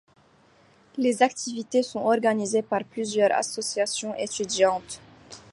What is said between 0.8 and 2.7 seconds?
Les activités sont organisées